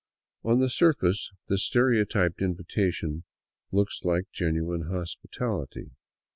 On 0.43 0.57
the 0.59 0.67
surface 0.67 1.31
this 1.47 1.63
stereotyped 1.63 2.41
invitation 2.41 3.23
looks 3.71 4.03
like 4.03 4.25
genuine 4.31 4.87
hospitality. 4.89 5.91